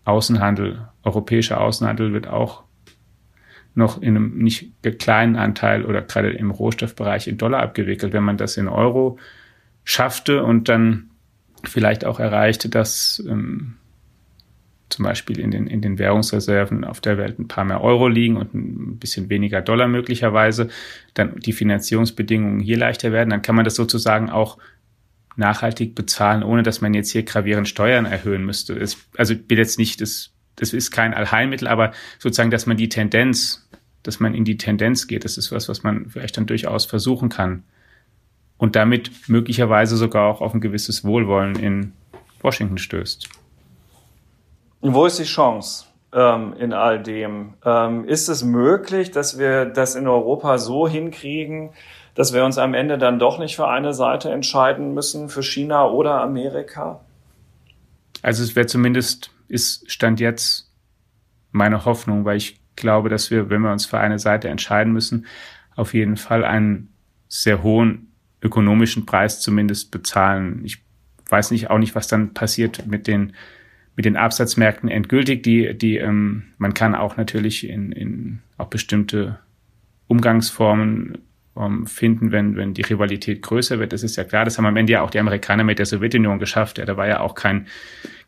[0.04, 2.64] Außenhandel, europäischer Außenhandel wird auch
[3.74, 8.12] noch in einem nicht kleinen Anteil oder gerade im Rohstoffbereich in Dollar abgewickelt.
[8.12, 9.18] Wenn man das in Euro
[9.84, 11.09] schaffte und dann
[11.64, 13.76] vielleicht auch erreichte, dass ähm,
[14.90, 18.36] zum Beispiel in den, in den Währungsreserven auf der Welt ein paar mehr Euro liegen
[18.36, 20.68] und ein bisschen weniger Dollar möglicherweise,
[21.14, 24.58] dann die Finanzierungsbedingungen hier leichter werden, dann kann man das sozusagen auch
[25.36, 28.74] nachhaltig bezahlen, ohne dass man jetzt hier gravierend Steuern erhöhen müsste.
[28.74, 32.76] Es, also ich bin jetzt nicht, das, das ist kein Allheilmittel, aber sozusagen, dass man
[32.76, 33.68] die Tendenz,
[34.02, 37.28] dass man in die Tendenz geht, das ist was, was man vielleicht dann durchaus versuchen
[37.28, 37.62] kann.
[38.60, 41.92] Und damit möglicherweise sogar auch auf ein gewisses Wohlwollen in
[42.42, 43.26] Washington stößt.
[44.82, 47.54] Wo ist die Chance ähm, in all dem?
[47.64, 51.70] Ähm, ist es möglich, dass wir das in Europa so hinkriegen,
[52.14, 55.88] dass wir uns am Ende dann doch nicht für eine Seite entscheiden müssen, für China
[55.88, 57.00] oder Amerika?
[58.20, 60.70] Also es wäre zumindest, ist Stand jetzt
[61.50, 65.24] meine Hoffnung, weil ich glaube, dass wir, wenn wir uns für eine Seite entscheiden müssen,
[65.76, 66.92] auf jeden Fall einen
[67.26, 68.09] sehr hohen
[68.42, 70.62] ökonomischen Preis zumindest bezahlen.
[70.64, 70.82] Ich
[71.28, 73.32] weiß nicht auch nicht, was dann passiert mit den
[73.96, 75.42] mit den Absatzmärkten endgültig.
[75.42, 79.38] Die die ähm, man kann auch natürlich in, in auch bestimmte
[80.06, 81.18] Umgangsformen
[81.54, 83.92] um, finden, wenn, wenn die Rivalität größer wird.
[83.92, 84.44] Das ist ja klar.
[84.44, 86.78] Das haben am Ende ja auch die Amerikaner mit der Sowjetunion geschafft.
[86.78, 87.66] Ja, da war ja auch kein,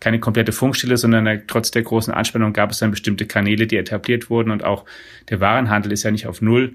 [0.00, 3.76] keine komplette Funkstille, sondern da, trotz der großen Anspannung gab es dann bestimmte Kanäle, die
[3.76, 4.84] etabliert wurden und auch
[5.30, 6.74] der Warenhandel ist ja nicht auf Null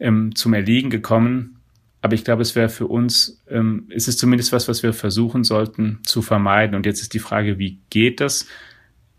[0.00, 1.57] ähm, zum Erliegen gekommen.
[2.00, 5.44] Aber ich glaube, es wäre für uns, ähm, ist es zumindest was, was wir versuchen
[5.44, 6.76] sollten zu vermeiden.
[6.76, 8.46] Und jetzt ist die Frage, wie geht das?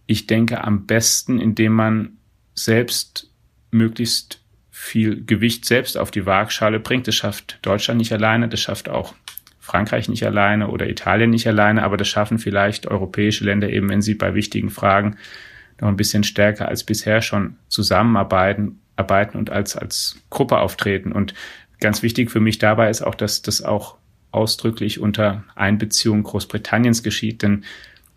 [0.06, 2.18] Ich denke am besten, indem man
[2.56, 3.30] selbst
[3.72, 7.08] möglichst viel Gewicht selbst auf die Waagschale bringt.
[7.08, 9.13] Das schafft Deutschland nicht alleine, das schafft auch
[9.60, 14.02] Frankreich nicht alleine oder Italien nicht alleine, aber das schaffen vielleicht europäische Länder eben, wenn
[14.02, 15.18] sie bei wichtigen Fragen
[15.80, 21.12] noch ein bisschen stärker als bisher schon zusammenarbeiten arbeiten und als, als Gruppe auftreten.
[21.12, 21.34] Und
[21.80, 23.96] ganz wichtig für mich dabei ist auch, dass das auch
[24.32, 27.63] ausdrücklich unter Einbeziehung Großbritanniens geschieht, denn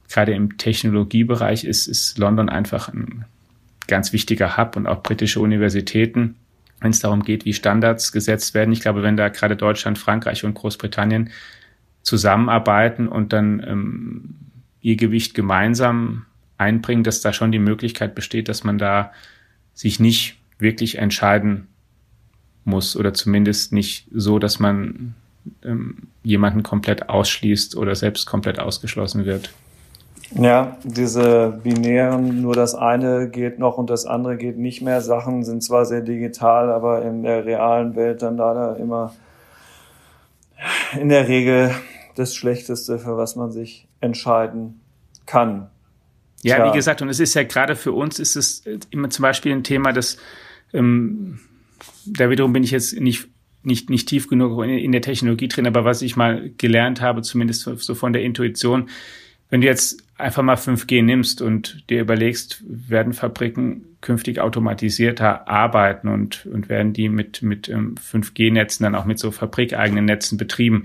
[0.08, 3.24] gerade im Technologiebereich ist, ist London einfach ein
[3.86, 6.36] ganz wichtiger Hub und auch britische Universitäten
[6.82, 8.72] wenn es darum geht, wie Standards gesetzt werden.
[8.72, 11.30] Ich glaube, wenn da gerade Deutschland, Frankreich und Großbritannien
[12.02, 14.34] zusammenarbeiten und dann ähm,
[14.80, 16.26] ihr Gewicht gemeinsam
[16.58, 19.12] einbringen, dass da schon die Möglichkeit besteht, dass man da
[19.74, 21.68] sich nicht wirklich entscheiden
[22.64, 25.14] muss oder zumindest nicht so, dass man
[25.64, 29.52] ähm, jemanden komplett ausschließt oder selbst komplett ausgeschlossen wird.
[30.34, 35.02] Ja, diese binären, nur das eine geht noch und das andere geht nicht mehr.
[35.02, 39.12] Sachen sind zwar sehr digital, aber in der realen Welt dann leider immer
[40.98, 41.74] in der Regel
[42.14, 44.80] das Schlechteste, für was man sich entscheiden
[45.26, 45.68] kann.
[46.42, 46.66] Ja, Tja.
[46.68, 49.64] wie gesagt, und es ist ja gerade für uns ist es immer zum Beispiel ein
[49.64, 50.16] Thema, das
[50.72, 51.40] ähm,
[52.06, 53.28] da wiederum bin ich jetzt nicht
[53.62, 57.62] nicht nicht tief genug in, der Technologie drin, aber was ich mal gelernt habe, zumindest
[57.62, 58.88] so von der Intuition,
[59.50, 66.08] wenn du jetzt einfach mal 5G nimmst und dir überlegst, werden Fabriken künftig automatisierter arbeiten
[66.08, 70.84] und, und werden die mit, mit 5G-Netzen ähm, dann auch mit so fabrikeigenen Netzen betrieben,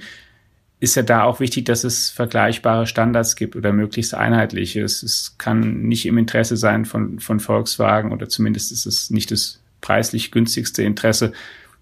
[0.79, 4.81] ist ja da auch wichtig, dass es vergleichbare Standards gibt oder möglichst einheitliche.
[4.83, 9.31] Es, es kann nicht im Interesse sein von, von Volkswagen oder zumindest ist es nicht
[9.31, 11.33] das preislich günstigste Interesse,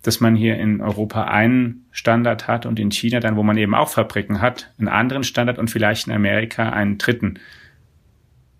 [0.03, 3.73] dass man hier in Europa einen Standard hat und in China dann, wo man eben
[3.73, 7.39] auch Fabriken hat, einen anderen Standard und vielleicht in Amerika einen dritten.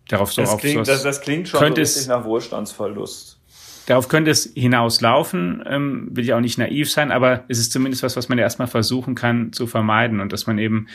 [0.08, 3.40] Darauf so das, klingt, das, das klingt schon könnte so es, nach Wohlstandsverlust.
[3.86, 8.02] Darauf könnte es hinauslaufen, ähm, will ich auch nicht naiv sein, aber es ist zumindest
[8.02, 10.88] was, was man erstmal versuchen kann zu vermeiden und dass man eben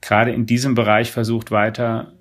[0.00, 2.12] gerade in diesem Bereich versucht, weiter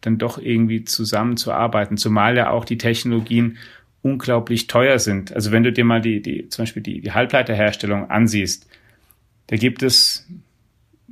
[0.00, 3.58] dann doch irgendwie zusammenzuarbeiten, zumal ja auch die Technologien
[4.02, 5.34] unglaublich teuer sind.
[5.34, 8.68] Also wenn du dir mal die, die zum Beispiel die, die Halbleiterherstellung ansiehst,
[9.46, 10.28] da gibt es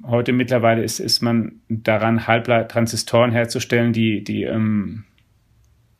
[0.06, 5.04] heute mittlerweile ist, ist man daran, Halbleitertransistoren herzustellen, die, die ähm,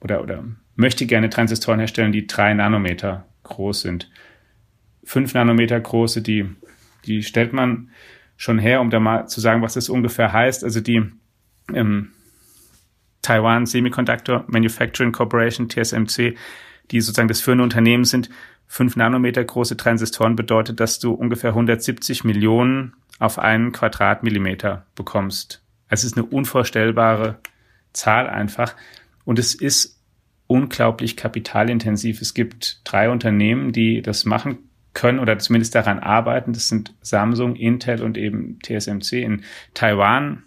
[0.01, 4.11] oder, oder möchte gerne Transistoren herstellen, die drei Nanometer groß sind.
[5.05, 6.47] Fünf Nanometer große, die,
[7.05, 7.91] die stellt man
[8.37, 10.65] schon her, um da mal zu sagen, was das ungefähr heißt.
[10.65, 11.03] Also die
[11.75, 12.13] ähm,
[13.23, 16.37] Taiwan Semiconductor Manufacturing Corporation, TSMC,
[16.91, 18.31] die sozusagen das führende Unternehmen sind.
[18.67, 25.63] Fünf Nanometer große Transistoren bedeutet, dass du ungefähr 170 Millionen auf einen Quadratmillimeter bekommst.
[25.89, 27.39] Es ist eine unvorstellbare
[27.93, 28.75] Zahl einfach.
[29.25, 30.01] Und es ist
[30.47, 32.21] unglaublich kapitalintensiv.
[32.21, 34.59] Es gibt drei Unternehmen, die das machen
[34.95, 36.53] können oder zumindest daran arbeiten.
[36.53, 40.43] Das sind Samsung, Intel und eben TSMC in Taiwan.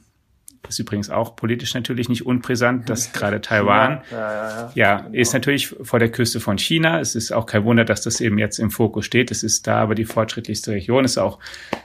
[0.63, 4.97] Das ist übrigens auch politisch natürlich nicht unbrisant, dass gerade Taiwan ja, ja, ja, ja
[4.97, 5.09] genau.
[5.13, 6.99] ist natürlich vor der Küste von China.
[6.99, 9.29] Es ist auch kein Wunder, dass das eben jetzt im Fokus steht.
[9.29, 11.05] Es ist da aber die fortschrittlichste Region.
[11.05, 11.39] Es ist auch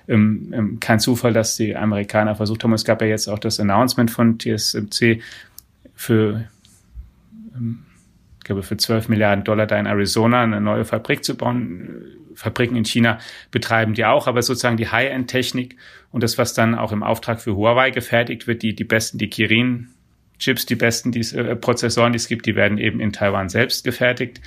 [0.07, 2.73] ähm, ähm, kein Zufall, dass die Amerikaner versucht haben.
[2.73, 5.21] Es gab ja jetzt auch das Announcement von TSMC
[5.95, 6.45] für
[7.55, 7.85] ähm,
[8.49, 12.85] glaube, für 12 Milliarden Dollar da in Arizona eine neue Fabrik zu bauen Fabriken in
[12.85, 13.19] China
[13.51, 15.77] betreiben die auch, aber sozusagen die High-End-Technik
[16.13, 19.29] und das, was dann auch im Auftrag für Huawei gefertigt wird, die, die besten, die
[19.29, 19.89] Kirin
[20.39, 23.83] Chips, die besten die, äh, Prozessoren, die es gibt, die werden eben in Taiwan selbst
[23.83, 24.41] gefertigt.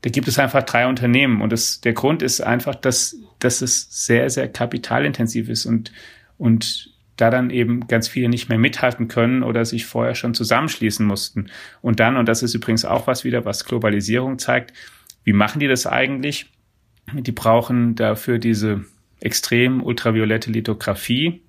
[0.00, 4.06] Da gibt es einfach drei Unternehmen und das, der Grund ist einfach, dass, dass es
[4.06, 5.92] sehr, sehr kapitalintensiv ist und,
[6.38, 6.89] und
[7.20, 11.50] da dann eben ganz viele nicht mehr mithalten können oder sich vorher schon zusammenschließen mussten.
[11.82, 14.72] Und dann, und das ist übrigens auch was wieder, was Globalisierung zeigt,
[15.24, 16.46] wie machen die das eigentlich?
[17.12, 18.84] Die brauchen dafür diese
[19.20, 21.42] extrem ultraviolette Lithografie.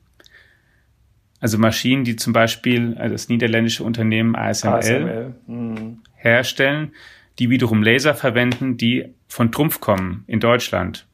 [1.40, 5.36] Also Maschinen, die zum Beispiel also das niederländische Unternehmen ASML, ASML.
[5.48, 6.00] Mhm.
[6.16, 6.92] herstellen,
[7.40, 11.08] die wiederum Laser verwenden, die von Trumpf kommen in Deutschland.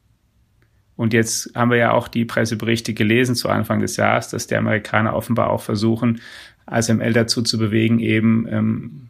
[0.98, 4.56] Und jetzt haben wir ja auch die Presseberichte gelesen zu Anfang des Jahres, dass die
[4.56, 6.20] Amerikaner offenbar auch versuchen,
[6.66, 9.10] ASML dazu zu bewegen, eben ähm,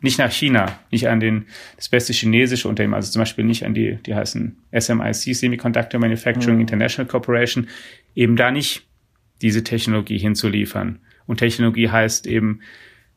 [0.00, 3.74] nicht nach China, nicht an den, das beste chinesische Unternehmen, also zum Beispiel nicht an
[3.74, 6.62] die, die heißen SMIC, Semiconductor Manufacturing mhm.
[6.62, 7.68] International Corporation,
[8.14, 8.86] eben da nicht
[9.40, 10.98] diese Technologie hinzuliefern.
[11.26, 12.60] Und Technologie heißt eben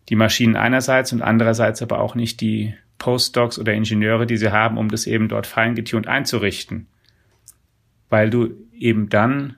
[0.09, 4.77] die Maschinen einerseits und andererseits aber auch nicht die Postdocs oder Ingenieure, die sie haben,
[4.77, 6.85] um das eben dort feingetunt einzurichten.
[8.09, 9.55] Weil du eben dann,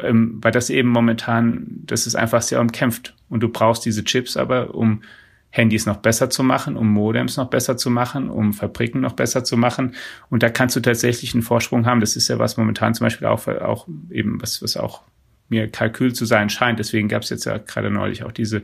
[0.00, 3.16] ähm, weil das eben momentan, das ist einfach sehr umkämpft.
[3.28, 5.02] Und du brauchst diese Chips aber, um
[5.50, 9.42] Handys noch besser zu machen, um Modems noch besser zu machen, um Fabriken noch besser
[9.42, 9.96] zu machen.
[10.30, 12.00] Und da kannst du tatsächlich einen Vorsprung haben.
[12.00, 15.02] Das ist ja was momentan zum Beispiel auch, auch eben, was, was auch
[15.48, 16.78] mir Kalkül zu sein scheint.
[16.78, 18.62] Deswegen gab es jetzt ja gerade neulich auch diese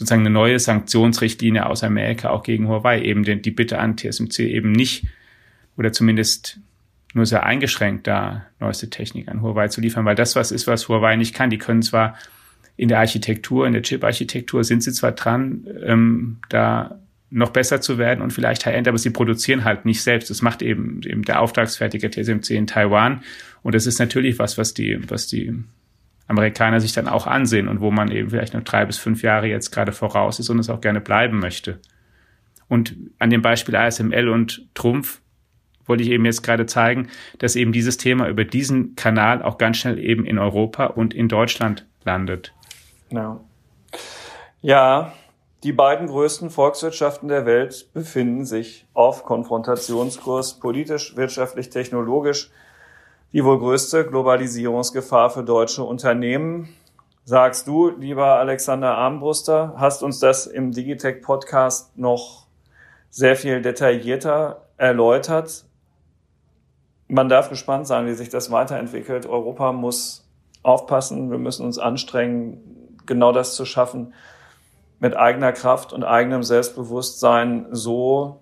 [0.00, 4.38] sozusagen eine neue Sanktionsrichtlinie aus Amerika auch gegen Huawei, eben den, die Bitte an TSMC
[4.38, 5.04] eben nicht
[5.76, 6.58] oder zumindest
[7.12, 10.88] nur sehr eingeschränkt da neueste Technik an Huawei zu liefern, weil das was ist, was
[10.88, 11.50] Huawei nicht kann.
[11.50, 12.16] Die können zwar
[12.78, 17.98] in der Architektur, in der Chip-Architektur sind sie zwar dran, ähm, da noch besser zu
[17.98, 20.30] werden und vielleicht High-End, aber sie produzieren halt nicht selbst.
[20.30, 23.22] Das macht eben, eben der Auftragsfertiger TSMC in Taiwan.
[23.62, 25.62] Und das ist natürlich was, was die, was die
[26.30, 29.48] Amerikaner sich dann auch ansehen und wo man eben vielleicht noch drei bis fünf Jahre
[29.48, 31.80] jetzt gerade voraus ist und es auch gerne bleiben möchte.
[32.68, 35.20] Und an dem Beispiel ASML und Trumpf
[35.86, 39.78] wollte ich eben jetzt gerade zeigen, dass eben dieses Thema über diesen Kanal auch ganz
[39.78, 42.54] schnell eben in Europa und in Deutschland landet.
[43.10, 43.40] Ja.
[44.62, 45.12] ja,
[45.64, 52.50] die beiden größten Volkswirtschaften der Welt befinden sich auf Konfrontationskurs, politisch, wirtschaftlich, technologisch.
[53.32, 56.68] Die wohl größte Globalisierungsgefahr für deutsche Unternehmen.
[57.24, 62.48] Sagst du, lieber Alexander Armbruster, hast uns das im Digitech Podcast noch
[63.08, 65.64] sehr viel detaillierter erläutert.
[67.06, 69.26] Man darf gespannt sein, wie sich das weiterentwickelt.
[69.26, 70.28] Europa muss
[70.64, 74.12] aufpassen, wir müssen uns anstrengen, genau das zu schaffen,
[74.98, 78.40] mit eigener Kraft und eigenem Selbstbewusstsein so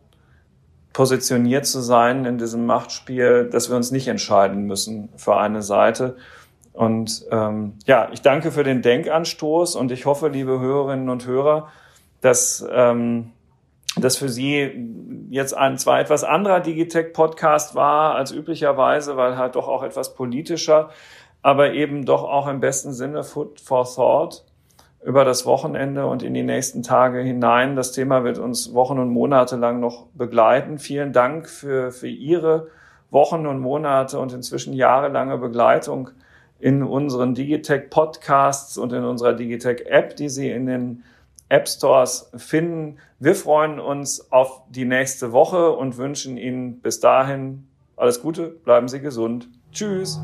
[0.98, 6.16] positioniert zu sein in diesem Machtspiel, dass wir uns nicht entscheiden müssen für eine Seite.
[6.72, 11.68] Und ähm, ja, ich danke für den Denkanstoß und ich hoffe, liebe Hörerinnen und Hörer,
[12.20, 13.30] dass ähm,
[13.94, 19.68] das für Sie jetzt ein zwar etwas anderer Digitech-Podcast war als üblicherweise, weil halt doch
[19.68, 20.90] auch etwas politischer,
[21.42, 24.42] aber eben doch auch im besten Sinne Food for Thought
[25.08, 27.76] über das Wochenende und in die nächsten Tage hinein.
[27.76, 30.78] Das Thema wird uns Wochen und Monate lang noch begleiten.
[30.78, 32.68] Vielen Dank für, für Ihre
[33.10, 36.10] Wochen und Monate und inzwischen jahrelange Begleitung
[36.60, 41.04] in unseren Digitech Podcasts und in unserer Digitech App, die Sie in den
[41.48, 42.98] App Stores finden.
[43.18, 47.66] Wir freuen uns auf die nächste Woche und wünschen Ihnen bis dahin
[47.96, 49.48] alles Gute, bleiben Sie gesund.
[49.72, 50.20] Tschüss.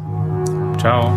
[0.79, 1.17] Ciao.